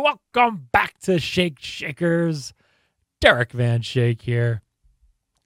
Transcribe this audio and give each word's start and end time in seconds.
welcome 0.00 0.68
back 0.72 0.98
to 1.00 1.18
Shake 1.18 1.58
Shakers. 1.60 2.54
Derek 3.20 3.52
Van 3.52 3.82
Schaik 3.82 4.22
here. 4.22 4.62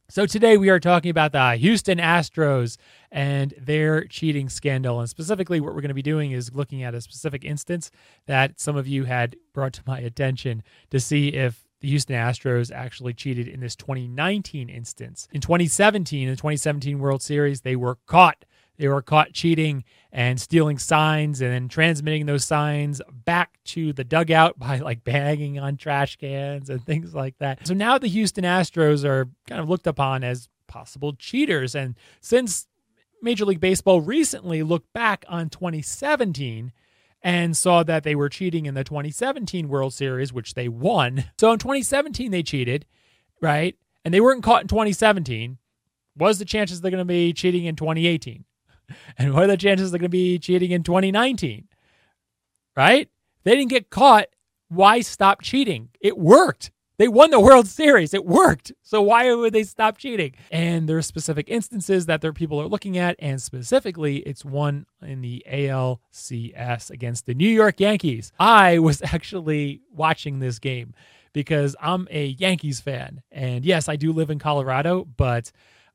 So 0.09 0.27
today 0.27 0.57
we 0.57 0.69
are 0.69 0.79
talking 0.79 1.11
about 1.11 1.33
the 1.33 1.57
Houston 1.57 1.99
Astros 1.99 2.77
and 3.11 3.53
their 3.61 4.05
cheating 4.05 4.49
scandal. 4.49 5.01
And 5.01 5.11
specifically, 5.11 5.61
what 5.61 5.75
we're 5.75 5.81
going 5.81 5.89
to 5.89 5.95
be 5.95 6.03
doing 6.03 6.31
is 6.31 6.55
looking 6.55 6.85
at 6.85 6.95
a 6.95 7.01
specific 7.01 7.45
instance 7.45 7.91
that 8.27 8.61
some 8.61 8.77
of 8.77 8.87
you 8.87 9.05
had 9.05 9.35
brought 9.53 9.73
to 9.73 9.83
my 9.87 9.99
attention 9.99 10.63
to 10.91 11.01
see 11.01 11.29
if 11.29 11.65
the 11.81 11.89
Houston 11.89 12.15
Astros 12.15 12.71
actually 12.71 13.13
cheated 13.13 13.49
in 13.49 13.59
this 13.59 13.75
2019 13.75 14.69
instance. 14.69 15.27
In 15.33 15.41
2017, 15.41 16.29
in 16.29 16.31
the 16.31 16.37
2017 16.37 17.01
World 17.01 17.23
Series, 17.23 17.63
they 17.63 17.75
were 17.75 17.97
caught 18.07 18.45
they 18.77 18.89
were 18.89 19.03
caught 19.03 19.33
cheating 19.33 19.85
and 20.13 20.41
stealing 20.41 20.79
signs 20.79 21.41
and 21.41 21.53
then 21.53 21.69
transmitting 21.69 22.27
those 22.27 22.45
signs 22.45 23.01
back 23.25 23.59
to 23.65 23.93
the 23.93 24.05
dugout 24.05 24.59
by 24.59 24.79
like 24.79 25.05
banging 25.05 25.59
on 25.59 25.77
trash 25.77 26.17
cans 26.17 26.71
and 26.71 26.85
things 26.85 27.15
like 27.15 27.39
that. 27.39 27.67
So 27.67 27.75
now 27.75 27.99
the 27.99 28.09
Houston 28.09 28.45
Astros 28.45 29.05
are 29.05 29.29
kind 29.49 29.61
of 29.61 29.69
looked 29.69 29.87
upon 29.87 30.25
as 30.25 30.49
possible 30.67 31.15
cheaters. 31.15 31.75
And 31.75 31.95
since 32.21 32.67
Major 33.23 33.45
League 33.45 33.61
Baseball 33.61 34.01
recently 34.01 34.63
looked 34.63 34.93
back 34.93 35.25
on 35.29 35.49
2017 35.49 36.73
and 37.23 37.57
saw 37.57 37.83
that 37.83 38.05
they 38.05 38.15
were 38.15 38.29
cheating 38.29 38.67
in 38.67 38.75
the 38.75 38.85
2017 38.85 39.69
World 39.69 39.95
Series, 39.95 40.33
which 40.33 40.53
they 40.53 40.69
won. 40.69 41.25
So 41.39 41.51
in 41.53 41.59
2017, 41.59 42.31
they 42.31 42.43
cheated, 42.43 42.85
right? 43.41 43.77
And 44.05 44.13
they 44.13 44.21
weren't 44.21 44.43
caught 44.43 44.61
in 44.61 44.69
2017. 44.69 45.57
Was 46.17 46.39
the 46.39 46.45
chances 46.45 46.81
they're 46.81 46.91
going 46.91 47.01
to 47.01 47.05
be 47.07 47.33
cheating 47.33 47.65
in 47.65 47.77
2018? 47.77 48.45
And 49.19 49.35
what 49.35 49.45
are 49.45 49.49
the 49.49 49.57
chances 49.57 49.91
they're 49.91 49.99
going 49.99 50.07
to 50.07 50.09
be 50.11 50.39
cheating 50.39 50.71
in 50.71 50.83
2019? 50.83 51.69
Right? 52.77 53.09
They 53.45 53.57
didn't 53.57 53.71
get 53.71 53.91
caught. 53.91 54.27
Why 54.69 55.01
stop 55.01 55.43
cheating? 55.43 55.91
It 56.01 56.19
worked. 56.19 56.71
They 56.97 57.09
won 57.09 57.31
the 57.31 57.41
World 57.41 57.67
Series. 57.67 58.15
It 58.15 58.25
worked. 58.25 58.71
So 58.83 59.03
why 59.03 59.33
would 59.35 59.53
they 59.53 59.65
stop 59.65 59.99
cheating? 59.99 60.35
And 60.53 60.89
there 60.89 60.97
are 60.97 61.03
specific 61.03 61.49
instances 61.49 62.07
that 62.07 62.21
their 62.21 62.33
people 62.33 62.61
are 62.61 62.69
looking 62.69 62.97
at, 62.97 63.17
and 63.19 63.43
specifically, 63.43 64.19
it's 64.19 64.45
one 64.45 64.87
in 65.03 65.21
the 65.21 65.45
ALCS 65.51 66.91
against 66.91 67.27
the 67.27 67.35
New 67.35 67.49
York 67.49 67.81
Yankees. 67.81 68.33
I 68.39 68.79
was 68.79 69.03
actually 69.13 69.83
watching 69.93 70.39
this 70.39 70.61
game 70.61 70.95
because 71.33 71.75
I'm 71.81 72.07
a 72.13 72.27
Yankees 72.27 72.81
fan, 72.81 73.23
and 73.33 73.65
yes, 73.65 73.89
I 73.89 73.97
do 73.97 74.13
live 74.13 74.31
in 74.31 74.39
Colorado, 74.39 75.05
but 75.05 75.51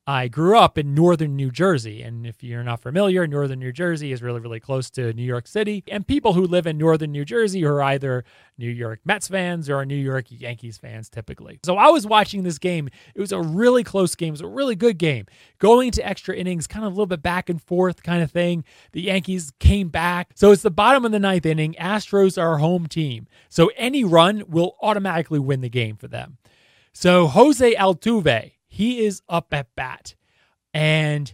I 0.10 0.28
grew 0.28 0.58
up 0.58 0.80
in 0.80 0.96
northern 0.96 1.36
New 1.36 1.52
Jersey. 1.52 2.02
And 2.02 2.26
if 2.26 2.42
you're 2.42 2.64
not 2.64 2.82
familiar, 2.82 3.28
northern 3.28 3.60
New 3.60 3.72
Jersey 3.72 4.12
is 4.12 4.24
really, 4.24 4.40
really 4.40 4.60
close 4.60 4.90
to 4.90 5.14
New 5.14 5.22
York 5.22 5.46
City. 5.46 5.84
And 5.88 6.08
people 6.08 6.34
who 6.34 6.48
live 6.48 6.66
in 6.66 6.80
northern 6.80 7.12
New 7.12 7.24
Jersey 7.24 7.64
are 7.64 7.80
either 7.84 8.24
New 8.58 8.72
York 8.72 9.02
Mets 9.06 9.28
fans 9.28 9.70
or 9.70 9.86
New 9.86 9.94
York 9.94 10.26
Yankees 10.30 10.80
fans 10.80 11.10
typically. 11.10 11.60
So 11.64 11.78
I 11.78 11.90
was 11.90 12.08
watching 12.08 12.42
this 12.42 12.58
game. 12.58 12.90
It 13.14 13.22
was 13.22 13.32
a 13.32 13.40
really 13.40 13.84
close 13.84 14.16
game. 14.16 14.30
It 14.30 14.32
was 14.32 14.42
a 14.42 14.48
really 14.48 14.76
good 14.76 14.98
game. 14.98 15.28
Going 15.60 15.92
to 15.92 16.04
extra 16.04 16.36
innings, 16.36 16.66
kind 16.66 16.86
of 16.86 16.92
a 16.92 16.96
little 16.96 17.06
bit 17.06 17.22
back 17.22 17.48
and 17.48 17.62
forth 17.62 18.02
kind 18.02 18.24
of 18.24 18.32
thing. 18.32 18.64
The 18.94 19.02
Yankees 19.02 19.54
came 19.60 19.90
back. 19.90 20.32
So 20.34 20.52
it's 20.52 20.64
the 20.64 20.72
bottom 20.72 21.06
of 21.06 21.12
the 21.12 21.20
ninth 21.20 21.46
inning. 21.46 21.76
Astros 21.80 22.42
are 22.42 22.58
home 22.58 22.88
team. 22.88 23.28
So 23.48 23.70
any 23.78 24.04
run 24.04 24.44
will 24.48 24.76
automatically 24.82 25.38
win 25.38 25.62
the 25.62 25.70
game 25.70 25.98
for 25.98 26.08
them. 26.08 26.40
So 26.94 27.28
Jose 27.28 27.76
Altuve, 27.76 28.54
he 28.70 29.04
is 29.06 29.22
up 29.28 29.54
at 29.54 29.76
bat 29.76 30.16
and 30.74 31.34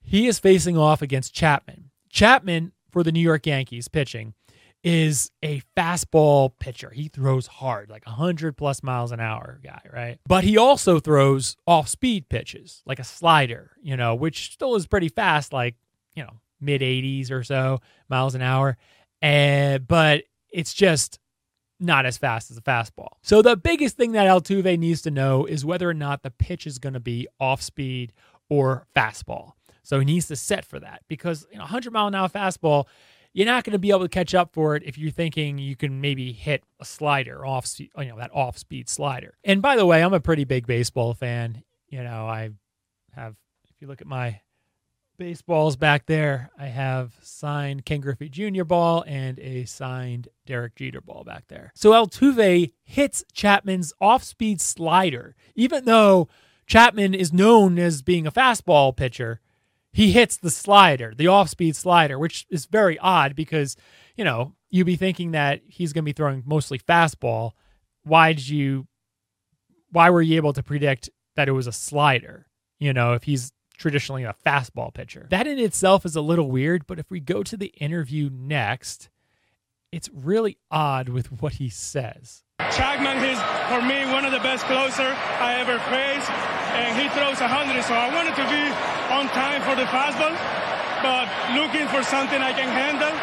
he 0.00 0.26
is 0.28 0.38
facing 0.38 0.78
off 0.78 1.02
against 1.02 1.34
Chapman. 1.34 1.90
Chapman 2.10 2.72
for 2.90 3.02
the 3.02 3.12
New 3.12 3.20
York 3.20 3.46
Yankees 3.46 3.88
pitching 3.88 4.34
is 4.84 5.30
a 5.42 5.60
fastball 5.76 6.52
pitcher. 6.60 6.90
He 6.90 7.08
throws 7.08 7.46
hard, 7.46 7.90
like 7.90 8.06
100 8.06 8.56
plus 8.56 8.82
miles 8.82 9.12
an 9.12 9.20
hour 9.20 9.60
guy, 9.62 9.80
right? 9.92 10.18
But 10.26 10.44
he 10.44 10.56
also 10.56 11.00
throws 11.00 11.56
off 11.66 11.88
speed 11.88 12.28
pitches, 12.28 12.82
like 12.86 12.98
a 13.00 13.04
slider, 13.04 13.72
you 13.82 13.96
know, 13.96 14.14
which 14.14 14.52
still 14.52 14.76
is 14.76 14.86
pretty 14.86 15.08
fast, 15.08 15.52
like, 15.52 15.74
you 16.14 16.22
know, 16.22 16.34
mid 16.60 16.80
80s 16.80 17.30
or 17.30 17.42
so 17.42 17.80
miles 18.08 18.34
an 18.34 18.42
hour. 18.42 18.76
And 19.20 19.86
but 19.86 20.24
it's 20.52 20.72
just 20.72 21.18
not 21.80 22.06
as 22.06 22.18
fast 22.18 22.50
as 22.50 22.56
a 22.56 22.60
fastball. 22.60 23.12
So 23.22 23.42
the 23.42 23.56
biggest 23.56 23.96
thing 23.96 24.12
that 24.12 24.26
Altuve 24.26 24.78
needs 24.78 25.02
to 25.02 25.10
know 25.10 25.44
is 25.44 25.64
whether 25.64 25.88
or 25.88 25.94
not 25.94 26.22
the 26.22 26.30
pitch 26.30 26.66
is 26.66 26.78
going 26.78 26.94
to 26.94 27.00
be 27.00 27.28
off 27.38 27.62
speed 27.62 28.12
or 28.48 28.86
fastball. 28.96 29.52
So 29.82 29.98
he 29.98 30.04
needs 30.04 30.26
to 30.28 30.36
set 30.36 30.64
for 30.64 30.78
that 30.80 31.02
because 31.08 31.46
you 31.50 31.56
know, 31.56 31.62
100 31.62 31.92
mile 31.92 32.08
an 32.08 32.14
hour 32.14 32.28
fastball, 32.28 32.86
you're 33.32 33.46
not 33.46 33.64
going 33.64 33.72
to 33.72 33.78
be 33.78 33.90
able 33.90 34.00
to 34.00 34.08
catch 34.08 34.34
up 34.34 34.52
for 34.52 34.74
it 34.74 34.82
if 34.84 34.98
you're 34.98 35.10
thinking 35.10 35.58
you 35.58 35.76
can 35.76 36.00
maybe 36.00 36.32
hit 36.32 36.64
a 36.80 36.84
slider 36.84 37.46
off, 37.46 37.68
you 37.78 37.88
know, 37.96 38.18
that 38.18 38.34
off 38.34 38.58
speed 38.58 38.88
slider. 38.88 39.38
And 39.44 39.62
by 39.62 39.76
the 39.76 39.86
way, 39.86 40.02
I'm 40.02 40.14
a 40.14 40.20
pretty 40.20 40.44
big 40.44 40.66
baseball 40.66 41.14
fan. 41.14 41.62
You 41.88 42.02
know, 42.02 42.26
I 42.26 42.50
have, 43.14 43.36
if 43.64 43.80
you 43.80 43.86
look 43.86 44.00
at 44.00 44.06
my 44.06 44.40
baseballs 45.18 45.76
back 45.76 46.06
there. 46.06 46.50
I 46.58 46.66
have 46.66 47.12
signed 47.20 47.84
Ken 47.84 48.00
Griffey 48.00 48.28
Jr. 48.28 48.64
ball 48.64 49.04
and 49.06 49.38
a 49.40 49.64
signed 49.64 50.28
Derek 50.46 50.76
Jeter 50.76 51.00
ball 51.00 51.24
back 51.24 51.48
there. 51.48 51.72
So 51.74 51.90
Altuve 51.90 52.72
hits 52.84 53.24
Chapman's 53.32 53.92
off 54.00 54.22
speed 54.22 54.60
slider. 54.60 55.34
Even 55.54 55.84
though 55.84 56.28
Chapman 56.66 57.14
is 57.14 57.32
known 57.32 57.78
as 57.78 58.02
being 58.02 58.26
a 58.26 58.32
fastball 58.32 58.96
pitcher, 58.96 59.40
he 59.92 60.12
hits 60.12 60.36
the 60.36 60.50
slider, 60.50 61.12
the 61.14 61.26
off 61.26 61.48
speed 61.48 61.74
slider, 61.74 62.18
which 62.18 62.46
is 62.48 62.66
very 62.66 62.98
odd 62.98 63.34
because, 63.34 63.76
you 64.16 64.24
know, 64.24 64.54
you'd 64.70 64.86
be 64.86 64.96
thinking 64.96 65.32
that 65.32 65.60
he's 65.66 65.92
going 65.92 66.04
to 66.04 66.08
be 66.08 66.12
throwing 66.12 66.44
mostly 66.46 66.78
fastball. 66.78 67.52
Why 68.04 68.32
did 68.32 68.48
you, 68.48 68.86
why 69.90 70.10
were 70.10 70.22
you 70.22 70.36
able 70.36 70.52
to 70.52 70.62
predict 70.62 71.10
that 71.36 71.48
it 71.48 71.52
was 71.52 71.66
a 71.66 71.72
slider? 71.72 72.46
You 72.78 72.92
know, 72.92 73.14
if 73.14 73.24
he's 73.24 73.52
traditionally 73.78 74.24
a 74.24 74.34
fastball 74.44 74.92
pitcher. 74.92 75.26
That 75.30 75.46
in 75.46 75.58
itself 75.58 76.04
is 76.04 76.16
a 76.16 76.20
little 76.20 76.50
weird, 76.50 76.86
but 76.86 76.98
if 76.98 77.10
we 77.10 77.20
go 77.20 77.42
to 77.42 77.56
the 77.56 77.72
interview 77.78 78.28
next, 78.30 79.08
it's 79.90 80.10
really 80.12 80.58
odd 80.70 81.08
with 81.08 81.40
what 81.40 81.54
he 81.54 81.70
says. 81.70 82.44
Chapman 82.58 83.24
is, 83.24 83.38
for 83.70 83.80
me, 83.80 84.04
one 84.12 84.26
of 84.26 84.32
the 84.32 84.40
best 84.40 84.66
closer 84.66 85.08
I 85.40 85.54
ever 85.60 85.78
faced, 85.88 86.28
and 86.28 87.00
he 87.00 87.08
throws 87.08 87.40
100, 87.40 87.82
so 87.84 87.94
I 87.94 88.12
wanted 88.12 88.34
to 88.36 88.44
be 88.50 88.68
on 89.14 89.28
time 89.28 89.62
for 89.62 89.74
the 89.74 89.86
fastball, 89.88 90.36
but 91.00 91.30
looking 91.54 91.88
for 91.88 92.02
something 92.02 92.42
I 92.42 92.52
can 92.52 92.68
handle, 92.68 93.14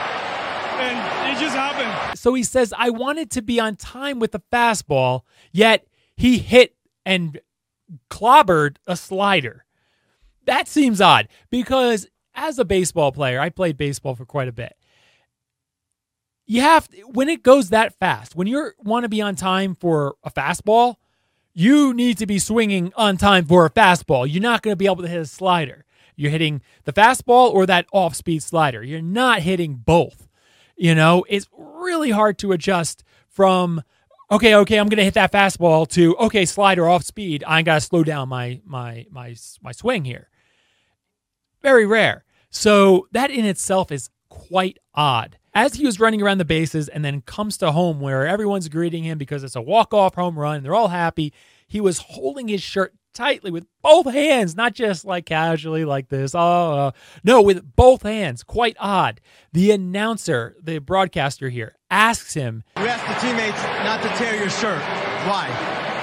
and 0.80 1.36
it 1.36 1.40
just 1.40 1.56
happened. 1.56 2.18
So 2.18 2.34
he 2.34 2.44
says, 2.44 2.74
I 2.76 2.90
wanted 2.90 3.30
to 3.32 3.42
be 3.42 3.60
on 3.60 3.76
time 3.76 4.20
with 4.20 4.32
the 4.32 4.42
fastball, 4.52 5.22
yet 5.52 5.86
he 6.16 6.38
hit 6.38 6.76
and 7.06 7.40
clobbered 8.10 8.78
a 8.88 8.96
slider. 8.96 9.65
That 10.46 10.68
seems 10.68 11.02
odd 11.02 11.28
because 11.50 12.08
as 12.34 12.60
a 12.60 12.66
baseball 12.66 13.12
player, 13.12 13.40
I 13.40 13.50
played 13.50 13.78
baseball 13.78 14.16
for 14.16 14.26
quite 14.26 14.48
a 14.48 14.54
bit. 14.54 14.76
You 16.46 16.62
have 16.62 16.88
to, 16.90 17.02
when 17.02 17.30
it 17.30 17.42
goes 17.42 17.70
that 17.70 17.98
fast, 17.98 18.36
when 18.36 18.48
you 18.48 18.72
want 18.78 19.04
to 19.04 19.10
be 19.10 19.22
on 19.22 19.36
time 19.36 19.76
for 19.76 20.16
a 20.24 20.30
fastball, 20.30 20.98
you 21.54 21.94
need 21.94 22.18
to 22.20 22.28
be 22.28 22.38
swinging 22.38 22.92
on 22.96 23.18
time 23.18 23.46
for 23.46 23.66
a 23.66 23.70
fastball. 23.70 24.32
You're 24.32 24.44
not 24.44 24.62
going 24.62 24.74
to 24.74 24.78
be 24.78 24.86
able 24.86 25.02
to 25.02 25.08
hit 25.08 25.22
a 25.22 25.26
slider. 25.26 25.86
You're 26.16 26.32
hitting 26.32 26.62
the 26.84 26.94
fastball 26.94 27.52
or 27.52 27.66
that 27.66 27.88
off 27.92 28.16
speed 28.16 28.44
slider. 28.44 28.84
You're 28.84 29.02
not 29.02 29.42
hitting 29.42 29.76
both. 29.76 30.28
You 30.76 30.94
know, 30.94 31.26
it's 31.30 31.48
really 31.58 32.12
hard 32.12 32.38
to 32.40 32.52
adjust 32.52 33.04
from 33.30 33.82
okay, 34.30 34.56
okay, 34.56 34.78
I'm 34.78 34.90
gonna 34.90 35.04
hit 35.04 35.14
that 35.14 35.32
fastball 35.32 35.88
to 35.90 36.16
okay, 36.18 36.46
slider 36.46 36.88
off 36.88 37.04
speed. 37.04 37.44
I 37.46 37.62
gotta 37.62 37.82
slow 37.82 38.04
down 38.04 38.30
my 38.30 38.62
my 38.66 39.06
my 39.10 39.36
my 39.62 39.72
swing 39.72 40.06
here. 40.06 40.30
Very 41.66 41.88
rare. 41.88 42.24
So 42.52 43.08
that 43.12 43.32
in 43.32 43.44
itself 43.44 43.92
is 43.92 44.12
quite 44.30 44.78
odd. 44.94 45.40
As 45.56 45.74
he 45.74 45.84
was 45.84 46.00
running 46.00 46.22
around 46.22 46.38
the 46.38 46.46
bases 46.46 46.88
and 46.88 47.04
then 47.04 47.22
comes 47.22 47.58
to 47.58 47.72
home 47.72 48.00
where 48.00 48.28
everyone's 48.28 48.70
greeting 48.70 49.04
him 49.04 49.18
because 49.18 49.44
it's 49.44 49.56
a 49.56 49.64
walk-off 49.64 50.14
home 50.14 50.38
run, 50.38 50.62
they're 50.62 50.76
all 50.76 50.90
happy. 50.90 51.34
He 51.68 51.82
was 51.82 51.98
holding 51.98 52.50
his 52.50 52.62
shirt 52.62 52.94
tightly 53.16 53.50
with 53.50 53.66
both 53.82 54.06
hands, 54.06 54.56
not 54.56 54.76
just 54.76 55.06
like 55.06 55.26
casually 55.26 55.86
like 55.86 56.10
this. 56.10 56.36
Oh, 56.36 56.40
uh, 56.40 56.92
no, 57.24 57.42
with 57.42 57.76
both 57.76 58.04
hands. 58.04 58.44
Quite 58.44 58.78
odd. 58.80 59.20
The 59.52 59.72
announcer, 59.72 60.56
the 60.62 60.78
broadcaster 60.78 61.50
here, 61.50 61.78
asks 61.90 62.36
him, 62.36 62.64
You 62.78 62.86
asked 62.86 63.08
the 63.08 63.28
teammates 63.28 63.64
not 63.84 64.04
to 64.04 64.10
tear 64.24 64.40
your 64.40 64.52
shirt. 64.52 64.84
Why? 65.26 65.48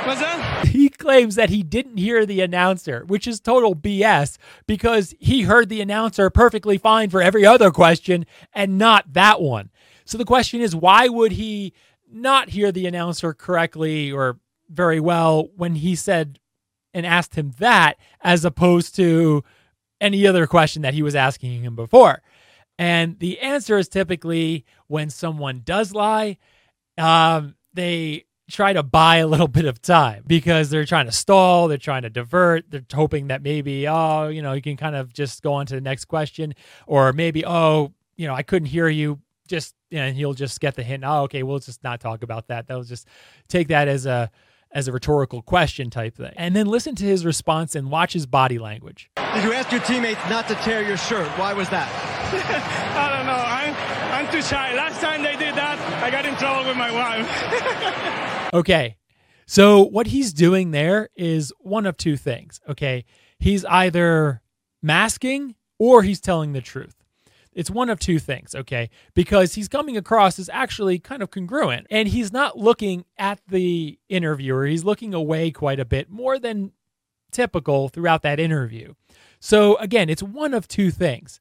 What's 0.07 0.21
that? 0.23 0.52
He 0.73 0.89
claims 0.89 1.35
that 1.35 1.51
he 1.51 1.63
didn't 1.63 1.99
hear 1.99 2.25
the 2.25 2.41
announcer, 2.41 3.05
which 3.07 3.27
is 3.27 3.41
total 3.41 3.77
BS 3.77 4.39
because 4.67 5.15
he 5.21 5.43
heard 5.43 5.69
the 5.69 5.83
announcer 5.83 6.31
perfectly 6.31 6.79
fine 6.79 7.11
for 7.11 7.21
every 7.21 7.45
other 7.45 7.71
question 7.71 8.25
and 8.55 8.79
not 8.79 9.13
that 9.13 9.43
one. 9.43 9.69
So 10.07 10.17
the 10.17 10.25
question 10.25 10.63
is, 10.63 10.75
why 10.75 11.09
would 11.09 11.33
he 11.33 11.75
not 12.11 12.49
hear 12.49 12.73
the 12.73 12.87
announcer 12.87 13.35
correctly 13.35 14.11
or 14.11 14.39
very 14.71 14.99
well 14.99 15.51
when 15.57 15.75
he 15.75 15.95
said 15.95 16.39
and 16.95 17.05
asked 17.05 17.35
him 17.35 17.53
that 17.59 17.99
as 18.23 18.43
opposed 18.43 18.97
to 18.97 19.45
any 20.01 20.27
other 20.27 20.47
question 20.47 20.81
that 20.81 20.95
he 20.95 21.03
was 21.03 21.15
asking 21.15 21.63
him 21.63 21.77
before? 21.77 22.23
And 22.79 23.19
the 23.19 23.41
answer 23.41 23.77
is 23.77 23.91
typically 23.91 24.65
when 24.87 25.11
someone 25.11 25.61
does 25.67 25.93
lie, 25.93 26.39
um, 26.97 27.57
they 27.75 28.25
try 28.51 28.73
to 28.73 28.83
buy 28.83 29.17
a 29.17 29.27
little 29.27 29.49
bit 29.61 29.65
of 29.65 29.81
time 29.81 30.25
because 30.27 30.71
they're 30.71 30.85
trying 30.85 31.07
to 31.07 31.13
stall, 31.13 31.69
they're 31.69 31.79
trying 31.79 32.03
to 32.03 32.11
divert, 32.11 32.71
they're 32.71 32.85
hoping 32.93 33.29
that 33.29 33.43
maybe, 33.43 33.89
oh, 33.89 34.29
you 34.29 34.43
know, 34.43 34.53
you 34.53 34.63
can 34.63 34.77
kind 34.77 34.97
of 34.97 35.13
just 35.13 35.43
go 35.43 35.55
on 35.55 35.67
to 35.67 35.75
the 35.75 35.81
next 35.81 36.07
question, 36.07 36.55
or 36.87 37.13
maybe, 37.13 37.45
oh, 37.45 37.93
you 38.17 38.27
know, 38.27 38.35
I 38.35 38.43
couldn't 38.43 38.69
hear 38.69 38.89
you. 38.89 39.21
Just 39.49 39.75
and 39.91 40.17
he'll 40.17 40.35
just 40.35 40.61
get 40.61 40.77
the 40.77 40.83
hint. 40.83 41.05
Oh, 41.05 41.23
okay, 41.23 41.43
we'll 41.43 41.59
just 41.59 41.83
not 41.85 42.01
talk 42.01 42.23
about 42.23 42.47
that. 42.47 42.69
They'll 42.69 42.85
just 42.85 43.07
take 43.49 43.69
that 43.69 43.89
as 43.89 44.07
a 44.07 44.31
as 44.75 44.89
a 44.89 44.93
rhetorical 44.93 45.43
question 45.43 45.91
type 45.91 46.17
thing. 46.17 46.33
And 46.37 46.57
then 46.57 46.67
listen 46.67 46.95
to 46.97 47.05
his 47.05 47.25
response 47.25 47.75
and 47.75 47.91
watch 47.91 48.13
his 48.13 48.27
body 48.27 48.59
language. 48.59 49.11
Did 49.35 49.45
you 49.45 49.53
ask 49.53 49.71
your 49.71 49.83
teammates 49.83 50.21
not 50.31 50.49
to 50.49 50.55
tear 50.57 50.83
your 50.83 50.97
shirt? 50.97 51.29
Why 51.39 51.53
was 51.53 51.69
that? 51.71 51.89
I 52.97 53.17
don't 53.17 53.27
know. 53.27 53.33
I'm, 53.33 54.27
I'm 54.27 54.33
too 54.33 54.43
shy. 54.43 54.75
Last 54.75 55.01
time 55.01 55.23
they 55.23 55.37
did 55.37 55.55
that, 55.55 55.72
I 56.03 56.11
got 56.11 56.27
in 56.27 56.35
trouble 56.37 56.67
with 56.67 56.77
my 56.77 56.91
wife. 56.91 58.55
okay. 58.55 58.97
So 59.47 59.83
what 59.83 60.09
he's 60.09 60.33
doing 60.33 60.73
there 60.73 61.11
is 61.15 61.53
one 61.61 61.87
of 61.87 61.97
two 61.97 62.17
things. 62.17 62.61
Okay. 62.69 63.05
He's 63.39 63.65
either 63.65 64.43
masking 64.83 65.55
or 65.79 66.03
he's 66.03 66.21
telling 66.21 66.53
the 66.53 66.61
truth. 66.61 66.97
It's 67.53 67.71
one 67.71 67.91
of 67.91 68.01
two 68.01 68.19
things, 68.19 68.55
okay? 68.55 68.89
Because 69.15 69.55
he's 69.55 69.69
coming 69.69 69.97
across 69.97 70.39
as 70.39 70.49
actually 70.49 70.99
kind 70.99 71.23
of 71.23 71.31
congruent 71.31 71.87
and 71.91 72.09
he's 72.09 72.33
not 72.33 72.57
looking 72.59 73.05
at 73.19 73.41
the 73.47 73.99
interviewer. 74.09 74.67
He's 74.67 74.85
looking 74.85 75.13
away 75.13 75.51
quite 75.51 75.79
a 75.79 75.85
bit 75.85 76.11
more 76.11 76.39
than 76.39 76.73
typical 77.31 77.89
throughout 77.89 78.23
that 78.23 78.41
interview. 78.41 78.95
So 79.39 79.77
again, 79.77 80.09
it's 80.09 80.23
one 80.23 80.55
of 80.55 80.67
two 80.67 80.91
things. 80.91 81.41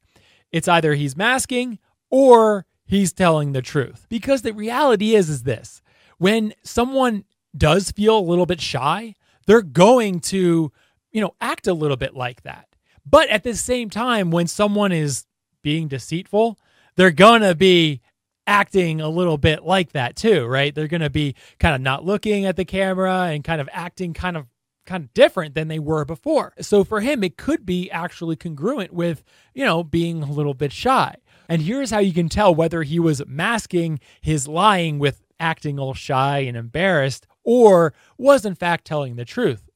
It's 0.50 0.68
either 0.68 0.94
he's 0.94 1.16
masking 1.16 1.78
or 2.10 2.66
he's 2.92 3.12
telling 3.12 3.52
the 3.52 3.62
truth. 3.62 4.06
Because 4.08 4.42
the 4.42 4.52
reality 4.52 5.14
is 5.14 5.28
is 5.28 5.42
this. 5.42 5.82
When 6.18 6.54
someone 6.62 7.24
does 7.56 7.90
feel 7.90 8.18
a 8.18 8.20
little 8.20 8.46
bit 8.46 8.60
shy, 8.60 9.14
they're 9.46 9.62
going 9.62 10.20
to, 10.20 10.70
you 11.10 11.20
know, 11.20 11.34
act 11.40 11.66
a 11.66 11.74
little 11.74 11.96
bit 11.96 12.14
like 12.14 12.42
that. 12.42 12.68
But 13.04 13.28
at 13.30 13.42
the 13.42 13.54
same 13.54 13.90
time, 13.90 14.30
when 14.30 14.46
someone 14.46 14.92
is 14.92 15.26
being 15.62 15.88
deceitful, 15.88 16.58
they're 16.96 17.10
going 17.10 17.42
to 17.42 17.54
be 17.54 18.00
acting 18.46 19.00
a 19.00 19.08
little 19.08 19.38
bit 19.38 19.64
like 19.64 19.92
that 19.92 20.16
too, 20.16 20.46
right? 20.46 20.74
They're 20.74 20.88
going 20.88 21.00
to 21.00 21.10
be 21.10 21.34
kind 21.58 21.74
of 21.74 21.80
not 21.80 22.04
looking 22.04 22.44
at 22.44 22.56
the 22.56 22.64
camera 22.64 23.28
and 23.32 23.42
kind 23.44 23.60
of 23.60 23.68
acting 23.72 24.12
kind 24.12 24.36
of 24.36 24.46
kind 24.84 25.04
of 25.04 25.14
different 25.14 25.54
than 25.54 25.68
they 25.68 25.78
were 25.78 26.04
before. 26.04 26.52
So 26.60 26.82
for 26.82 27.00
him 27.00 27.22
it 27.22 27.36
could 27.36 27.64
be 27.64 27.88
actually 27.90 28.34
congruent 28.34 28.92
with, 28.92 29.22
you 29.54 29.64
know, 29.64 29.84
being 29.84 30.22
a 30.22 30.30
little 30.30 30.54
bit 30.54 30.72
shy. 30.72 31.16
And 31.52 31.60
here's 31.60 31.90
how 31.90 31.98
you 31.98 32.14
can 32.14 32.30
tell 32.30 32.54
whether 32.54 32.82
he 32.82 32.98
was 32.98 33.20
masking 33.26 34.00
his 34.22 34.48
lying 34.48 34.98
with 34.98 35.22
acting 35.38 35.78
all 35.78 35.92
shy 35.92 36.38
and 36.38 36.56
embarrassed 36.56 37.26
or 37.44 37.92
was 38.16 38.46
in 38.46 38.54
fact 38.54 38.86
telling 38.86 39.16
the 39.16 39.26
truth. 39.26 39.68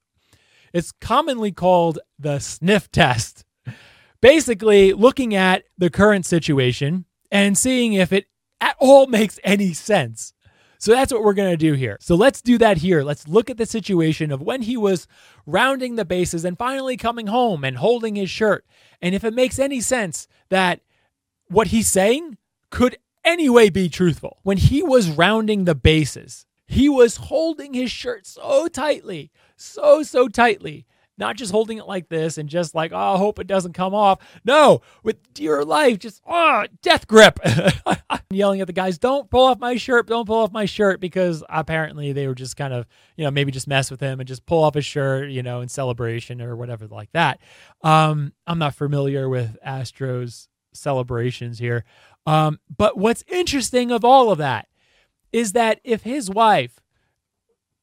It's 0.72 0.90
commonly 0.90 1.52
called 1.52 1.98
the 2.18 2.38
sniff 2.38 2.90
test 2.90 3.44
basically 4.22 4.94
looking 4.94 5.34
at 5.34 5.64
the 5.76 5.90
current 5.90 6.24
situation 6.24 7.04
and 7.30 7.58
seeing 7.58 7.92
if 7.92 8.10
it 8.10 8.24
at 8.58 8.76
all 8.78 9.06
makes 9.06 9.38
any 9.44 9.74
sense. 9.74 10.32
So 10.78 10.92
that's 10.92 11.12
what 11.12 11.22
we're 11.22 11.34
going 11.34 11.50
to 11.50 11.58
do 11.58 11.74
here. 11.74 11.98
So 12.00 12.14
let's 12.14 12.40
do 12.40 12.56
that 12.56 12.78
here. 12.78 13.02
Let's 13.02 13.28
look 13.28 13.50
at 13.50 13.58
the 13.58 13.66
situation 13.66 14.32
of 14.32 14.40
when 14.40 14.62
he 14.62 14.78
was 14.78 15.06
rounding 15.44 15.96
the 15.96 16.06
bases 16.06 16.42
and 16.46 16.56
finally 16.56 16.96
coming 16.96 17.26
home 17.26 17.64
and 17.64 17.76
holding 17.76 18.16
his 18.16 18.30
shirt. 18.30 18.64
And 19.02 19.14
if 19.14 19.24
it 19.24 19.34
makes 19.34 19.58
any 19.58 19.82
sense 19.82 20.26
that 20.48 20.80
what 21.48 21.68
he's 21.68 21.88
saying 21.88 22.38
could 22.70 22.96
anyway 23.24 23.70
be 23.70 23.88
truthful. 23.88 24.38
When 24.42 24.56
he 24.56 24.82
was 24.82 25.10
rounding 25.10 25.64
the 25.64 25.74
bases, 25.74 26.46
he 26.66 26.88
was 26.88 27.16
holding 27.16 27.74
his 27.74 27.90
shirt 27.90 28.26
so 28.26 28.68
tightly, 28.68 29.30
so, 29.56 30.02
so 30.02 30.28
tightly 30.28 30.86
not 31.18 31.36
just 31.36 31.52
holding 31.52 31.78
it 31.78 31.86
like 31.86 32.08
this 32.08 32.38
and 32.38 32.48
just 32.48 32.74
like, 32.74 32.92
oh, 32.92 33.14
I 33.14 33.18
hope 33.18 33.38
it 33.38 33.46
doesn't 33.46 33.72
come 33.72 33.94
off. 33.94 34.18
No, 34.44 34.82
with 35.02 35.32
dear 35.32 35.64
life, 35.64 35.98
just, 35.98 36.20
oh, 36.26 36.66
death 36.82 37.06
grip. 37.06 37.38
Yelling 38.30 38.60
at 38.60 38.66
the 38.66 38.72
guys, 38.72 38.98
don't 38.98 39.30
pull 39.30 39.46
off 39.46 39.58
my 39.58 39.76
shirt, 39.76 40.06
don't 40.06 40.26
pull 40.26 40.42
off 40.42 40.52
my 40.52 40.64
shirt, 40.64 41.00
because 41.00 41.42
apparently 41.48 42.12
they 42.12 42.26
were 42.26 42.34
just 42.34 42.56
kind 42.56 42.74
of, 42.74 42.86
you 43.16 43.24
know, 43.24 43.30
maybe 43.30 43.50
just 43.50 43.68
mess 43.68 43.90
with 43.90 44.00
him 44.00 44.20
and 44.20 44.28
just 44.28 44.44
pull 44.46 44.64
off 44.64 44.74
his 44.74 44.84
shirt, 44.84 45.30
you 45.30 45.42
know, 45.42 45.60
in 45.60 45.68
celebration 45.68 46.42
or 46.42 46.56
whatever 46.56 46.86
like 46.86 47.10
that. 47.12 47.40
Um, 47.82 48.32
I'm 48.46 48.58
not 48.58 48.74
familiar 48.74 49.28
with 49.28 49.56
Astros 49.66 50.48
celebrations 50.76 51.58
here. 51.58 51.84
Um, 52.26 52.58
but 52.76 52.96
what's 52.96 53.24
interesting 53.28 53.90
of 53.90 54.04
all 54.04 54.30
of 54.30 54.38
that 54.38 54.68
is 55.32 55.52
that 55.52 55.80
if 55.84 56.02
his 56.02 56.30
wife 56.30 56.80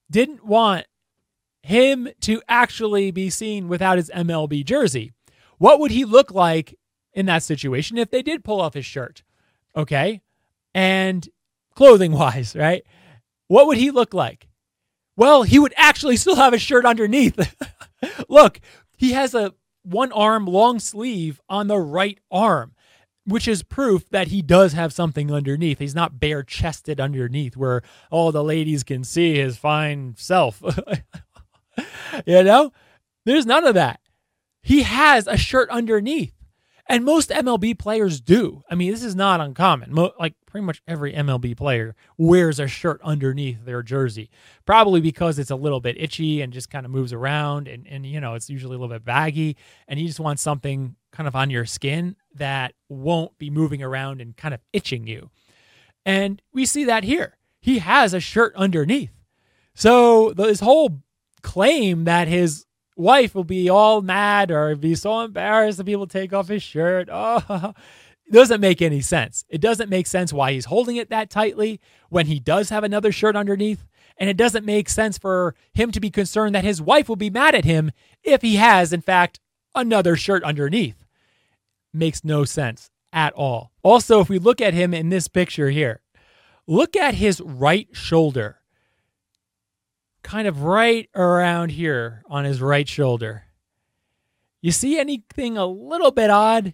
didn't 0.09 0.45
want 0.45 0.85
him 1.63 2.09
to 2.21 2.41
actually 2.47 3.09
be 3.09 3.29
seen 3.29 3.67
without 3.67 3.97
his 3.97 4.11
MLB 4.13 4.65
jersey. 4.65 5.13
What 5.57 5.79
would 5.79 5.91
he 5.91 6.05
look 6.05 6.31
like 6.31 6.77
in 7.13 7.25
that 7.27 7.43
situation 7.43 7.97
if 7.97 8.11
they 8.11 8.21
did 8.21 8.43
pull 8.43 8.61
off 8.61 8.73
his 8.73 8.85
shirt? 8.85 9.23
Okay. 9.75 10.21
And 10.75 11.27
clothing 11.73 12.11
wise, 12.11 12.55
right? 12.59 12.83
What 13.47 13.67
would 13.67 13.77
he 13.77 13.91
look 13.91 14.13
like? 14.13 14.47
Well, 15.15 15.43
he 15.43 15.59
would 15.59 15.73
actually 15.77 16.17
still 16.17 16.35
have 16.35 16.53
a 16.53 16.59
shirt 16.59 16.85
underneath. 16.85 17.55
look, 18.29 18.59
he 18.97 19.13
has 19.13 19.33
a 19.33 19.53
one 19.83 20.11
arm 20.11 20.45
long 20.45 20.79
sleeve 20.79 21.39
on 21.47 21.67
the 21.67 21.77
right 21.77 22.19
arm, 22.31 22.73
which 23.25 23.47
is 23.47 23.63
proof 23.63 24.09
that 24.09 24.27
he 24.27 24.41
does 24.41 24.73
have 24.73 24.93
something 24.93 25.31
underneath. 25.31 25.79
He's 25.79 25.95
not 25.95 26.19
bare 26.19 26.43
chested 26.43 26.99
underneath 26.99 27.55
where 27.55 27.81
all 28.11 28.31
the 28.31 28.43
ladies 28.43 28.83
can 28.83 29.03
see 29.03 29.35
his 29.35 29.57
fine 29.57 30.15
self. 30.17 30.61
you 32.25 32.43
know, 32.43 32.71
there's 33.25 33.45
none 33.45 33.65
of 33.65 33.75
that. 33.75 33.99
He 34.61 34.83
has 34.83 35.27
a 35.27 35.37
shirt 35.37 35.69
underneath. 35.69 36.33
And 36.87 37.05
most 37.05 37.29
MLB 37.29 37.79
players 37.79 38.19
do. 38.19 38.61
I 38.69 38.75
mean, 38.75 38.91
this 38.91 39.03
is 39.03 39.15
not 39.15 39.39
uncommon. 39.39 39.93
Mo- 39.93 40.11
like 40.19 40.35
pretty 40.45 40.65
much 40.65 40.81
every 40.87 41.13
MLB 41.13 41.55
player 41.55 41.95
wears 42.17 42.59
a 42.59 42.67
shirt 42.67 42.99
underneath 43.03 43.63
their 43.63 43.81
jersey, 43.81 44.29
probably 44.65 44.99
because 44.99 45.39
it's 45.39 45.49
a 45.49 45.55
little 45.55 45.79
bit 45.79 45.95
itchy 45.97 46.41
and 46.41 46.51
just 46.51 46.69
kind 46.69 46.85
of 46.85 46.91
moves 46.91 47.13
around. 47.13 47.67
And, 47.69 47.87
and, 47.87 48.05
you 48.05 48.19
know, 48.19 48.33
it's 48.33 48.49
usually 48.49 48.75
a 48.75 48.79
little 48.79 48.93
bit 48.93 49.05
baggy. 49.05 49.55
And 49.87 49.99
you 49.99 50.07
just 50.07 50.19
want 50.19 50.39
something 50.39 50.95
kind 51.11 51.27
of 51.27 51.35
on 51.35 51.49
your 51.49 51.65
skin 51.65 52.17
that 52.35 52.73
won't 52.89 53.37
be 53.37 53.49
moving 53.49 53.81
around 53.81 54.19
and 54.19 54.35
kind 54.35 54.53
of 54.53 54.59
itching 54.73 55.07
you. 55.07 55.29
And 56.05 56.41
we 56.51 56.65
see 56.65 56.83
that 56.85 57.05
here. 57.05 57.37
He 57.61 57.79
has 57.79 58.13
a 58.13 58.19
shirt 58.19 58.53
underneath. 58.55 59.11
So 59.73 60.33
this 60.33 60.59
whole 60.59 61.01
claim 61.41 62.03
that 62.03 62.27
his 62.27 62.65
wife 62.95 63.35
will 63.35 63.43
be 63.43 63.69
all 63.69 64.01
mad 64.01 64.51
or 64.51 64.75
be 64.75 64.95
so 64.95 65.21
embarrassed 65.21 65.77
that 65.77 65.85
people 65.85 66.07
take 66.07 66.33
off 66.33 66.47
his 66.47 66.63
shirt. 66.63 67.09
Oh, 67.13 67.73
it 68.25 68.31
doesn't 68.31 68.61
make 68.61 68.81
any 68.81 69.01
sense. 69.01 69.43
It 69.49 69.59
doesn't 69.59 69.89
make 69.89 70.07
sense 70.07 70.31
why 70.31 70.53
he's 70.53 70.65
holding 70.65 70.95
it 70.95 71.09
that 71.09 71.29
tightly 71.29 71.81
when 72.09 72.27
he 72.27 72.39
does 72.39 72.69
have 72.69 72.85
another 72.85 73.11
shirt 73.11 73.35
underneath. 73.35 73.85
And 74.17 74.29
it 74.29 74.37
doesn't 74.37 74.65
make 74.65 74.87
sense 74.87 75.17
for 75.17 75.55
him 75.73 75.91
to 75.91 75.99
be 75.99 76.09
concerned 76.09 76.55
that 76.55 76.63
his 76.63 76.81
wife 76.81 77.09
will 77.09 77.17
be 77.17 77.29
mad 77.29 77.53
at 77.53 77.65
him 77.65 77.91
if 78.23 78.41
he 78.41 78.55
has, 78.55 78.93
in 78.93 79.01
fact, 79.01 79.41
another 79.75 80.15
shirt 80.15 80.43
underneath. 80.43 81.03
Makes 81.93 82.23
no 82.23 82.45
sense 82.45 82.89
at 83.11 83.33
all. 83.33 83.71
Also, 83.83 84.21
if 84.21 84.29
we 84.29 84.39
look 84.39 84.61
at 84.61 84.73
him 84.73 84.93
in 84.93 85.09
this 85.09 85.27
picture 85.27 85.69
here, 85.69 86.01
look 86.65 86.95
at 86.95 87.15
his 87.15 87.41
right 87.41 87.89
shoulder 87.91 88.62
kind 90.23 90.47
of 90.47 90.63
right 90.63 91.09
around 91.15 91.69
here 91.69 92.23
on 92.29 92.45
his 92.45 92.61
right 92.61 92.87
shoulder. 92.87 93.43
You 94.61 94.71
see 94.71 94.97
anything 94.97 95.57
a 95.57 95.65
little 95.65 96.11
bit 96.11 96.29
odd? 96.29 96.73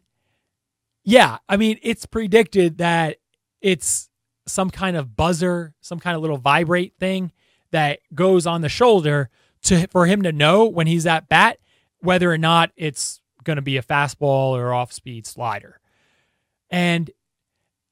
Yeah, 1.04 1.40
I 1.50 1.58
mean, 1.58 1.80
it's 1.82 2.06
predicted 2.06 2.78
that 2.78 3.18
it's 3.62 4.10
some 4.46 4.70
kind 4.70 4.96
of 4.96 5.16
buzzer, 5.16 5.74
some 5.82 6.00
kind 6.00 6.16
of 6.16 6.22
little 6.22 6.38
vibrate 6.38 6.94
thing 7.00 7.32
that 7.72 8.00
goes 8.14 8.46
on 8.46 8.62
the 8.62 8.70
shoulder 8.70 9.30
to 9.64 9.88
for 9.88 10.06
him 10.06 10.22
to 10.22 10.32
know 10.32 10.66
when 10.66 10.88
he's 10.88 11.06
at 11.06 11.28
bat 11.28 11.60
whether 12.02 12.32
or 12.32 12.38
not 12.38 12.72
it's 12.78 13.22
going 13.44 13.58
to 13.58 13.62
be 13.62 13.78
a 13.78 13.84
fastball 13.84 14.52
or 14.52 14.74
off 14.74 14.92
speed 14.92 15.26
slider. 15.26 15.80
And 16.70 17.10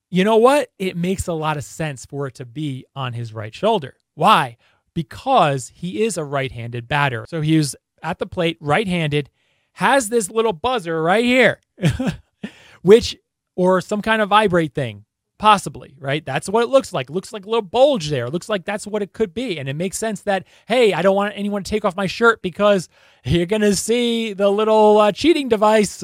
you 0.09 0.23
know 0.23 0.37
what? 0.37 0.69
It 0.79 0.95
makes 0.95 1.27
a 1.27 1.33
lot 1.33 1.57
of 1.57 1.63
sense 1.63 2.05
for 2.05 2.27
it 2.27 2.35
to 2.35 2.45
be 2.45 2.85
on 2.95 3.13
his 3.13 3.33
right 3.33 3.53
shoulder. 3.53 3.95
Why? 4.13 4.57
Because 4.97 5.71
he 5.75 6.01
is 6.01 6.17
a 6.17 6.23
right 6.23 6.51
handed 6.51 6.87
batter. 6.87 7.23
So 7.29 7.41
he's 7.41 7.75
at 8.01 8.17
the 8.17 8.25
plate, 8.25 8.57
right 8.59 8.87
handed, 8.87 9.29
has 9.73 10.09
this 10.09 10.31
little 10.31 10.53
buzzer 10.53 11.03
right 11.03 11.23
here, 11.23 11.59
which, 12.81 13.15
or 13.55 13.79
some 13.79 14.01
kind 14.01 14.23
of 14.23 14.29
vibrate 14.29 14.73
thing, 14.73 15.05
possibly, 15.37 15.93
right? 15.99 16.25
That's 16.25 16.49
what 16.49 16.63
it 16.63 16.69
looks 16.69 16.93
like. 16.93 17.11
It 17.11 17.13
looks 17.13 17.31
like 17.31 17.45
a 17.45 17.47
little 17.47 17.61
bulge 17.61 18.09
there. 18.09 18.25
It 18.25 18.33
looks 18.33 18.49
like 18.49 18.65
that's 18.65 18.87
what 18.87 19.03
it 19.03 19.13
could 19.13 19.35
be. 19.35 19.59
And 19.59 19.69
it 19.69 19.75
makes 19.75 19.99
sense 19.99 20.21
that, 20.21 20.47
hey, 20.67 20.93
I 20.93 21.03
don't 21.03 21.15
want 21.15 21.33
anyone 21.37 21.61
to 21.61 21.69
take 21.69 21.85
off 21.85 21.95
my 21.95 22.07
shirt 22.07 22.41
because 22.41 22.89
you're 23.23 23.45
going 23.45 23.61
to 23.61 23.75
see 23.75 24.33
the 24.33 24.49
little 24.49 24.97
uh, 24.97 25.11
cheating 25.11 25.47
device 25.47 26.03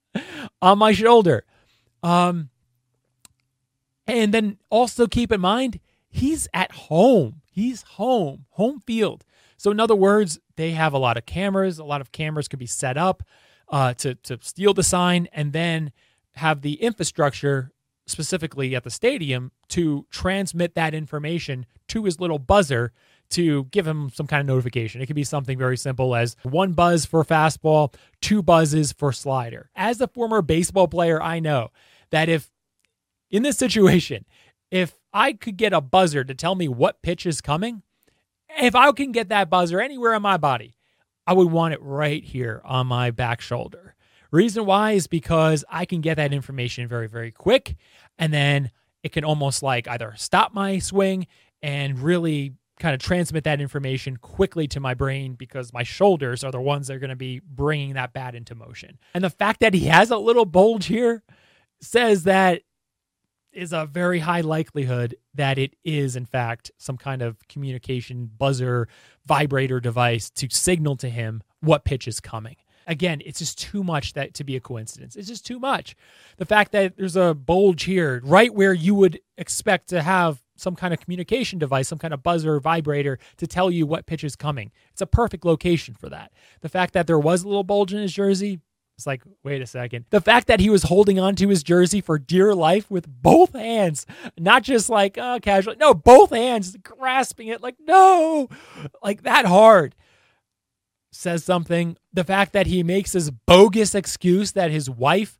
on 0.62 0.78
my 0.78 0.92
shoulder. 0.92 1.42
Um, 2.04 2.50
and 4.06 4.32
then 4.32 4.56
also 4.70 5.08
keep 5.08 5.32
in 5.32 5.40
mind, 5.40 5.80
he's 6.08 6.46
at 6.54 6.70
home. 6.70 7.39
He's 7.50 7.82
home, 7.82 8.46
home 8.50 8.82
field. 8.86 9.24
So, 9.56 9.70
in 9.70 9.80
other 9.80 9.96
words, 9.96 10.38
they 10.56 10.70
have 10.70 10.92
a 10.92 10.98
lot 10.98 11.16
of 11.16 11.26
cameras. 11.26 11.78
A 11.78 11.84
lot 11.84 12.00
of 12.00 12.12
cameras 12.12 12.48
could 12.48 12.58
be 12.58 12.66
set 12.66 12.96
up 12.96 13.22
uh, 13.68 13.94
to, 13.94 14.14
to 14.14 14.38
steal 14.40 14.72
the 14.72 14.82
sign 14.82 15.28
and 15.32 15.52
then 15.52 15.92
have 16.34 16.62
the 16.62 16.74
infrastructure 16.74 17.72
specifically 18.06 18.74
at 18.74 18.84
the 18.84 18.90
stadium 18.90 19.52
to 19.68 20.06
transmit 20.10 20.74
that 20.74 20.94
information 20.94 21.66
to 21.88 22.04
his 22.04 22.20
little 22.20 22.38
buzzer 22.38 22.92
to 23.30 23.64
give 23.64 23.86
him 23.86 24.10
some 24.10 24.26
kind 24.26 24.40
of 24.40 24.46
notification. 24.46 25.00
It 25.00 25.06
could 25.06 25.16
be 25.16 25.24
something 25.24 25.56
very 25.56 25.76
simple 25.76 26.16
as 26.16 26.36
one 26.42 26.72
buzz 26.72 27.06
for 27.06 27.24
fastball, 27.24 27.94
two 28.20 28.42
buzzes 28.42 28.92
for 28.92 29.12
slider. 29.12 29.70
As 29.76 30.00
a 30.00 30.08
former 30.08 30.42
baseball 30.42 30.88
player, 30.88 31.22
I 31.22 31.38
know 31.38 31.70
that 32.10 32.28
if 32.28 32.50
in 33.30 33.44
this 33.44 33.56
situation, 33.56 34.24
if 34.70 34.94
I 35.12 35.32
could 35.32 35.56
get 35.56 35.72
a 35.72 35.80
buzzer 35.80 36.24
to 36.24 36.34
tell 36.34 36.54
me 36.54 36.68
what 36.68 37.02
pitch 37.02 37.26
is 37.26 37.40
coming, 37.40 37.82
if 38.58 38.74
I 38.74 38.90
can 38.92 39.12
get 39.12 39.28
that 39.28 39.50
buzzer 39.50 39.80
anywhere 39.80 40.14
in 40.14 40.22
my 40.22 40.36
body, 40.36 40.74
I 41.26 41.32
would 41.32 41.50
want 41.50 41.74
it 41.74 41.82
right 41.82 42.22
here 42.22 42.60
on 42.64 42.86
my 42.86 43.10
back 43.10 43.40
shoulder. 43.40 43.94
Reason 44.30 44.64
why 44.64 44.92
is 44.92 45.06
because 45.06 45.64
I 45.68 45.84
can 45.84 46.00
get 46.00 46.16
that 46.16 46.32
information 46.32 46.86
very, 46.86 47.08
very 47.08 47.32
quick. 47.32 47.76
And 48.18 48.32
then 48.32 48.70
it 49.02 49.12
can 49.12 49.24
almost 49.24 49.62
like 49.62 49.88
either 49.88 50.14
stop 50.16 50.54
my 50.54 50.78
swing 50.78 51.26
and 51.62 51.98
really 51.98 52.54
kind 52.78 52.94
of 52.94 53.00
transmit 53.00 53.44
that 53.44 53.60
information 53.60 54.16
quickly 54.16 54.66
to 54.68 54.80
my 54.80 54.94
brain 54.94 55.34
because 55.34 55.72
my 55.72 55.82
shoulders 55.82 56.42
are 56.42 56.50
the 56.50 56.60
ones 56.60 56.86
that 56.86 56.94
are 56.94 56.98
going 56.98 57.10
to 57.10 57.16
be 57.16 57.40
bringing 57.40 57.94
that 57.94 58.12
bat 58.12 58.34
into 58.34 58.54
motion. 58.54 58.98
And 59.14 59.22
the 59.22 59.30
fact 59.30 59.60
that 59.60 59.74
he 59.74 59.86
has 59.86 60.10
a 60.10 60.16
little 60.16 60.46
bulge 60.46 60.86
here 60.86 61.22
says 61.80 62.24
that 62.24 62.62
is 63.52 63.72
a 63.72 63.86
very 63.86 64.20
high 64.20 64.40
likelihood 64.40 65.16
that 65.34 65.58
it 65.58 65.74
is 65.84 66.16
in 66.16 66.24
fact 66.24 66.70
some 66.78 66.96
kind 66.96 67.22
of 67.22 67.36
communication 67.48 68.30
buzzer 68.38 68.88
vibrator 69.26 69.80
device 69.80 70.30
to 70.30 70.48
signal 70.50 70.96
to 70.96 71.08
him 71.08 71.42
what 71.60 71.84
pitch 71.84 72.08
is 72.08 72.20
coming 72.20 72.56
again, 72.90 73.22
it's 73.24 73.38
just 73.38 73.58
too 73.58 73.84
much 73.84 74.14
that 74.14 74.34
to 74.34 74.44
be 74.44 74.56
a 74.56 74.60
coincidence. 74.60 75.14
It's 75.14 75.28
just 75.28 75.46
too 75.46 75.60
much. 75.60 75.94
The 76.38 76.44
fact 76.44 76.72
that 76.72 76.96
there's 76.96 77.16
a 77.16 77.34
bulge 77.34 77.84
here, 77.84 78.20
right 78.24 78.52
where 78.52 78.74
you 78.74 78.94
would 78.96 79.20
expect 79.38 79.88
to 79.90 80.02
have 80.02 80.42
some 80.56 80.76
kind 80.76 80.92
of 80.92 81.00
communication 81.00 81.58
device, 81.58 81.88
some 81.88 81.98
kind 81.98 82.12
of 82.12 82.22
buzzer 82.22 82.54
or 82.54 82.60
vibrator 82.60 83.18
to 83.38 83.46
tell 83.46 83.70
you 83.70 83.86
what 83.86 84.06
pitch 84.06 84.24
is 84.24 84.36
coming. 84.36 84.72
It's 84.90 85.00
a 85.00 85.06
perfect 85.06 85.44
location 85.44 85.94
for 85.94 86.08
that. 86.10 86.32
The 86.60 86.68
fact 86.68 86.92
that 86.94 87.06
there 87.06 87.18
was 87.18 87.44
a 87.44 87.48
little 87.48 87.64
bulge 87.64 87.94
in 87.94 88.02
his 88.02 88.12
jersey, 88.12 88.60
it's 89.00 89.06
like, 89.06 89.22
wait 89.42 89.62
a 89.62 89.66
second. 89.66 90.04
The 90.10 90.20
fact 90.20 90.46
that 90.48 90.60
he 90.60 90.68
was 90.68 90.82
holding 90.82 91.18
on 91.18 91.34
to 91.36 91.48
his 91.48 91.62
jersey 91.62 92.02
for 92.02 92.18
dear 92.18 92.54
life 92.54 92.90
with 92.90 93.08
both 93.08 93.54
hands, 93.54 94.04
not 94.38 94.62
just 94.62 94.90
like 94.90 95.16
uh, 95.16 95.38
casually, 95.40 95.76
no, 95.80 95.94
both 95.94 96.30
hands 96.30 96.76
grasping 96.82 97.48
it, 97.48 97.62
like, 97.62 97.76
no, 97.80 98.50
like 99.02 99.22
that 99.22 99.46
hard 99.46 99.94
says 101.10 101.42
something. 101.44 101.96
The 102.12 102.24
fact 102.24 102.52
that 102.52 102.66
he 102.66 102.82
makes 102.82 103.12
this 103.12 103.30
bogus 103.30 103.94
excuse 103.94 104.52
that 104.52 104.70
his 104.70 104.90
wife 104.90 105.38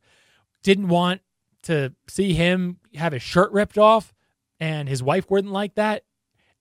didn't 0.63 0.87
want 0.87 1.21
to 1.63 1.93
see 2.07 2.33
him 2.33 2.77
have 2.95 3.13
his 3.13 3.21
shirt 3.21 3.51
ripped 3.51 3.77
off 3.77 4.11
and 4.59 4.89
his 4.89 5.03
wife 5.03 5.29
wouldn't 5.29 5.53
like 5.53 5.75
that. 5.75 6.03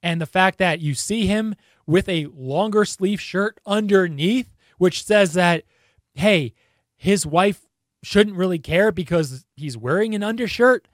And 0.03 0.21
the 0.21 0.27
fact 0.27 0.59
that 0.59 0.81
you 0.81 0.93
see 0.93 1.27
him 1.27 1.55
with 1.87 2.11
a 2.11 2.27
longer 2.27 2.85
sleeve 2.85 3.23
shirt 3.23 3.59
underneath, 3.65 4.55
which 4.77 5.03
says 5.03 5.33
that, 5.33 5.65
hey, 6.13 6.53
his 7.01 7.25
wife 7.25 7.63
shouldn't 8.03 8.37
really 8.37 8.59
care 8.59 8.93
because 8.93 9.47
he's 9.57 9.75
wearing 9.75 10.15
an 10.15 10.23
undershirt. 10.23 10.87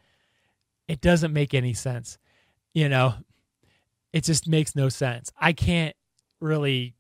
It 0.87 1.01
doesn't 1.01 1.33
make 1.33 1.53
any 1.53 1.75
sense. 1.75 2.17
You 2.73 2.89
know, 2.89 3.15
it 4.13 4.23
just 4.23 4.47
makes 4.47 4.77
no 4.77 4.89
sense. 4.89 5.33
I 5.37 5.53
can't 5.53 5.97
really 6.41 6.95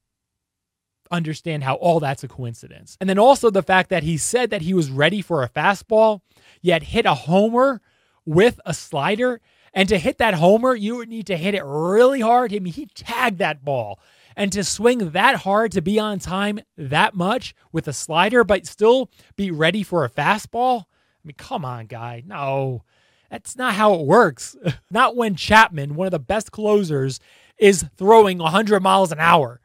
understand 1.12 1.62
how 1.62 1.75
all 1.75 2.00
that's 2.00 2.25
a 2.25 2.28
coincidence. 2.28 2.96
And 3.00 3.08
then 3.08 3.16
also 3.16 3.48
the 3.48 3.62
fact 3.62 3.90
that 3.90 4.02
he 4.02 4.16
said 4.16 4.50
that 4.50 4.62
he 4.62 4.75
was 4.75 4.90
ready 4.90 5.22
for 5.22 5.44
a 5.44 5.48
fastball, 5.48 6.22
yet 6.60 6.82
hit 6.82 7.06
a 7.06 7.14
homer 7.14 7.80
with 8.25 8.58
a 8.66 8.75
slider. 8.75 9.40
And 9.72 9.88
to 9.88 9.98
hit 9.98 10.18
that 10.18 10.34
homer, 10.34 10.75
you 10.75 10.96
would 10.96 11.08
need 11.08 11.28
to 11.28 11.36
hit 11.36 11.54
it 11.54 11.62
really 11.64 12.22
hard. 12.22 12.52
I 12.52 12.58
mean, 12.58 12.72
he 12.72 12.86
tagged 12.86 13.38
that 13.38 13.64
ball. 13.64 14.00
And 14.37 14.52
to 14.52 14.64
swing 14.64 15.11
that 15.11 15.37
hard 15.37 15.73
to 15.73 15.81
be 15.81 15.99
on 15.99 16.19
time 16.19 16.61
that 16.76 17.14
much 17.14 17.55
with 17.73 17.88
a 17.88 17.93
slider, 17.93 18.45
but 18.45 18.66
still 18.66 19.11
be 19.35 19.50
ready 19.50 19.83
for 19.83 20.05
a 20.05 20.11
fastball? 20.11 20.83
I 20.83 21.25
mean, 21.25 21.35
come 21.38 21.64
on, 21.64 21.87
guy. 21.87 22.23
No, 22.26 22.85
that's 23.31 23.57
not 23.57 23.75
how 23.75 23.95
it 23.95 24.07
works. 24.07 24.55
not 24.90 25.16
when 25.16 25.37
Chapman, 25.37 25.95
one 25.95 26.07
of 26.07 26.11
the 26.12 26.19
best 26.19 26.52
closers, 26.52 27.19
is 27.57 27.87
throwing 27.97 28.37
100 28.38 28.83
miles 28.83 29.11
an 29.11 29.19
hour 29.19 29.61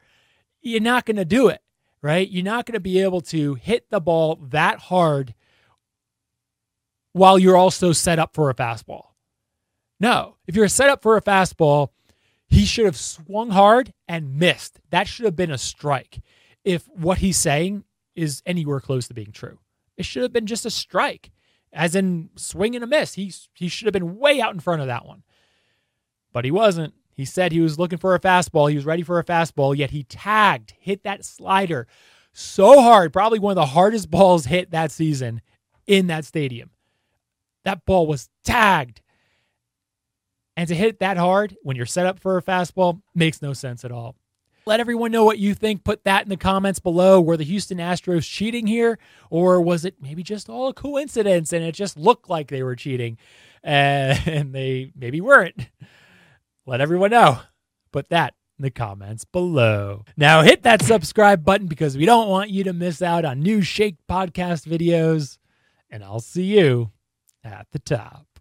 you're 0.62 0.80
not 0.80 1.04
going 1.04 1.16
to 1.16 1.24
do 1.24 1.48
it, 1.48 1.60
right? 2.00 2.28
You're 2.28 2.44
not 2.44 2.66
going 2.66 2.74
to 2.74 2.80
be 2.80 3.00
able 3.00 3.20
to 3.22 3.54
hit 3.54 3.90
the 3.90 4.00
ball 4.00 4.36
that 4.50 4.78
hard 4.78 5.34
while 7.12 7.38
you're 7.38 7.56
also 7.56 7.92
set 7.92 8.18
up 8.18 8.34
for 8.34 8.48
a 8.48 8.54
fastball. 8.54 9.08
No, 10.00 10.36
if 10.46 10.56
you're 10.56 10.68
set 10.68 10.88
up 10.88 11.02
for 11.02 11.16
a 11.16 11.22
fastball, 11.22 11.88
he 12.52 12.64
should 12.64 12.84
have 12.84 12.96
swung 12.96 13.50
hard 13.50 13.92
and 14.08 14.36
missed. 14.36 14.80
That 14.90 15.08
should 15.08 15.24
have 15.24 15.36
been 15.36 15.50
a 15.50 15.58
strike. 15.58 16.20
If 16.64 16.88
what 16.88 17.18
he's 17.18 17.36
saying 17.36 17.84
is 18.14 18.42
anywhere 18.46 18.80
close 18.80 19.08
to 19.08 19.14
being 19.14 19.32
true, 19.32 19.58
it 19.96 20.04
should 20.04 20.22
have 20.22 20.32
been 20.32 20.46
just 20.46 20.66
a 20.66 20.70
strike, 20.70 21.30
as 21.72 21.94
in 21.94 22.30
swing 22.36 22.74
and 22.74 22.84
a 22.84 22.86
miss. 22.86 23.14
He 23.14 23.32
he 23.54 23.68
should 23.68 23.86
have 23.86 23.92
been 23.92 24.18
way 24.18 24.40
out 24.40 24.54
in 24.54 24.60
front 24.60 24.80
of 24.80 24.86
that 24.86 25.06
one, 25.06 25.22
but 26.32 26.44
he 26.44 26.50
wasn't. 26.50 26.94
He 27.14 27.24
said 27.24 27.52
he 27.52 27.60
was 27.60 27.78
looking 27.78 27.98
for 27.98 28.14
a 28.14 28.20
fastball. 28.20 28.70
He 28.70 28.76
was 28.76 28.86
ready 28.86 29.02
for 29.02 29.18
a 29.18 29.24
fastball, 29.24 29.76
yet 29.76 29.90
he 29.90 30.04
tagged, 30.04 30.74
hit 30.78 31.02
that 31.04 31.24
slider 31.24 31.86
so 32.32 32.80
hard, 32.80 33.12
probably 33.12 33.38
one 33.38 33.52
of 33.52 33.56
the 33.56 33.66
hardest 33.66 34.10
balls 34.10 34.46
hit 34.46 34.70
that 34.70 34.90
season 34.90 35.42
in 35.86 36.06
that 36.08 36.24
stadium. 36.24 36.70
That 37.64 37.84
ball 37.84 38.06
was 38.06 38.28
tagged. 38.44 39.01
And 40.62 40.68
to 40.68 40.76
hit 40.76 41.00
that 41.00 41.16
hard 41.16 41.56
when 41.64 41.76
you're 41.76 41.86
set 41.86 42.06
up 42.06 42.20
for 42.20 42.36
a 42.36 42.42
fastball 42.42 43.02
makes 43.16 43.42
no 43.42 43.52
sense 43.52 43.84
at 43.84 43.90
all. 43.90 44.14
Let 44.64 44.78
everyone 44.78 45.10
know 45.10 45.24
what 45.24 45.40
you 45.40 45.54
think. 45.54 45.82
Put 45.82 46.04
that 46.04 46.22
in 46.22 46.28
the 46.28 46.36
comments 46.36 46.78
below. 46.78 47.20
Were 47.20 47.36
the 47.36 47.42
Houston 47.42 47.78
Astros 47.78 48.30
cheating 48.30 48.68
here? 48.68 49.00
Or 49.28 49.60
was 49.60 49.84
it 49.84 49.96
maybe 50.00 50.22
just 50.22 50.48
all 50.48 50.68
a 50.68 50.72
coincidence 50.72 51.52
and 51.52 51.64
it 51.64 51.74
just 51.74 51.96
looked 51.96 52.30
like 52.30 52.46
they 52.46 52.62
were 52.62 52.76
cheating 52.76 53.18
and 53.64 54.54
they 54.54 54.92
maybe 54.94 55.20
weren't? 55.20 55.66
let 56.64 56.80
everyone 56.80 57.10
know. 57.10 57.40
Put 57.90 58.10
that 58.10 58.34
in 58.56 58.62
the 58.62 58.70
comments 58.70 59.24
below. 59.24 60.04
Now 60.16 60.42
hit 60.42 60.62
that 60.62 60.82
subscribe 60.82 61.44
button 61.44 61.66
because 61.66 61.96
we 61.96 62.06
don't 62.06 62.28
want 62.28 62.50
you 62.50 62.62
to 62.62 62.72
miss 62.72 63.02
out 63.02 63.24
on 63.24 63.40
new 63.40 63.62
Shake 63.62 63.96
podcast 64.08 64.64
videos. 64.64 65.38
And 65.90 66.04
I'll 66.04 66.20
see 66.20 66.56
you 66.56 66.92
at 67.42 67.66
the 67.72 67.80
top. 67.80 68.31